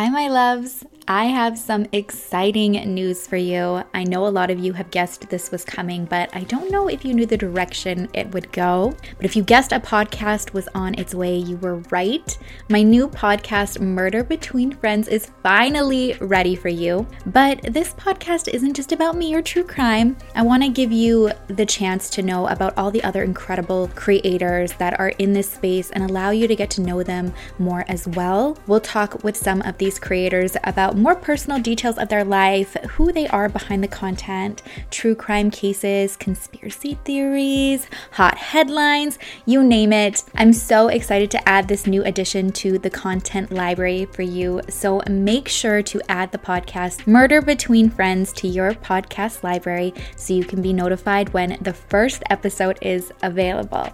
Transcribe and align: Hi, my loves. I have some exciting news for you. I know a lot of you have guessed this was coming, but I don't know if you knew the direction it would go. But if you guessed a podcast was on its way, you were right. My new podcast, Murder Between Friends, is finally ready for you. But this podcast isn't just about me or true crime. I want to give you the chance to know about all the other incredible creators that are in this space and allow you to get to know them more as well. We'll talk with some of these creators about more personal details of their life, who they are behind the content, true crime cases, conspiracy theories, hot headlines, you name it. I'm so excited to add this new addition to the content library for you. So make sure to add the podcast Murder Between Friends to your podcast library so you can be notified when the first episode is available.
Hi, 0.00 0.08
my 0.08 0.28
loves. 0.28 0.82
I 1.08 1.24
have 1.24 1.58
some 1.58 1.86
exciting 1.92 2.72
news 2.94 3.26
for 3.26 3.36
you. 3.36 3.82
I 3.94 4.04
know 4.04 4.26
a 4.26 4.28
lot 4.28 4.50
of 4.50 4.58
you 4.58 4.72
have 4.74 4.90
guessed 4.90 5.28
this 5.28 5.50
was 5.50 5.64
coming, 5.64 6.04
but 6.04 6.30
I 6.34 6.42
don't 6.44 6.70
know 6.70 6.88
if 6.88 7.04
you 7.04 7.14
knew 7.14 7.26
the 7.26 7.36
direction 7.36 8.08
it 8.12 8.30
would 8.32 8.52
go. 8.52 8.94
But 9.16 9.24
if 9.24 9.34
you 9.34 9.42
guessed 9.42 9.72
a 9.72 9.80
podcast 9.80 10.52
was 10.52 10.68
on 10.74 10.94
its 10.98 11.14
way, 11.14 11.36
you 11.36 11.56
were 11.56 11.78
right. 11.90 12.38
My 12.68 12.82
new 12.82 13.08
podcast, 13.08 13.80
Murder 13.80 14.22
Between 14.22 14.72
Friends, 14.72 15.08
is 15.08 15.32
finally 15.42 16.14
ready 16.20 16.54
for 16.54 16.68
you. 16.68 17.06
But 17.26 17.60
this 17.62 17.92
podcast 17.94 18.48
isn't 18.48 18.74
just 18.74 18.92
about 18.92 19.16
me 19.16 19.34
or 19.34 19.42
true 19.42 19.64
crime. 19.64 20.16
I 20.36 20.42
want 20.42 20.62
to 20.62 20.68
give 20.68 20.92
you 20.92 21.32
the 21.48 21.66
chance 21.66 22.08
to 22.10 22.22
know 22.22 22.46
about 22.46 22.76
all 22.78 22.90
the 22.90 23.02
other 23.02 23.24
incredible 23.24 23.90
creators 23.94 24.74
that 24.74 25.00
are 25.00 25.10
in 25.18 25.32
this 25.32 25.50
space 25.50 25.90
and 25.90 26.08
allow 26.08 26.30
you 26.30 26.46
to 26.46 26.54
get 26.54 26.70
to 26.70 26.82
know 26.82 27.02
them 27.02 27.32
more 27.58 27.84
as 27.88 28.06
well. 28.06 28.56
We'll 28.66 28.80
talk 28.80 29.24
with 29.24 29.36
some 29.36 29.62
of 29.62 29.78
these 29.78 29.98
creators 29.98 30.56
about 30.64 30.99
more 31.00 31.14
personal 31.14 31.58
details 31.58 31.98
of 31.98 32.08
their 32.08 32.24
life, 32.24 32.74
who 32.90 33.12
they 33.12 33.26
are 33.28 33.48
behind 33.48 33.82
the 33.82 33.88
content, 33.88 34.62
true 34.90 35.14
crime 35.14 35.50
cases, 35.50 36.16
conspiracy 36.16 36.98
theories, 37.04 37.86
hot 38.12 38.36
headlines, 38.36 39.18
you 39.46 39.62
name 39.62 39.92
it. 39.92 40.22
I'm 40.34 40.52
so 40.52 40.88
excited 40.88 41.30
to 41.32 41.48
add 41.48 41.68
this 41.68 41.86
new 41.86 42.04
addition 42.04 42.52
to 42.52 42.78
the 42.78 42.90
content 42.90 43.50
library 43.50 44.06
for 44.12 44.22
you. 44.22 44.60
So 44.68 45.02
make 45.08 45.48
sure 45.48 45.82
to 45.82 46.00
add 46.10 46.32
the 46.32 46.38
podcast 46.38 47.06
Murder 47.06 47.40
Between 47.42 47.90
Friends 47.90 48.32
to 48.34 48.48
your 48.48 48.72
podcast 48.74 49.42
library 49.42 49.94
so 50.16 50.34
you 50.34 50.44
can 50.44 50.62
be 50.62 50.72
notified 50.72 51.32
when 51.32 51.58
the 51.60 51.72
first 51.72 52.22
episode 52.30 52.78
is 52.82 53.12
available. 53.22 53.88